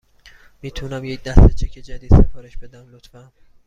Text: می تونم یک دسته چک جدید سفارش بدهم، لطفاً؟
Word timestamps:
می 0.61 0.71
تونم 0.71 1.05
یک 1.05 1.23
دسته 1.23 1.53
چک 1.53 1.71
جدید 1.71 2.09
سفارش 2.09 2.57
بدهم، 2.57 2.89
لطفاً؟ 2.91 3.31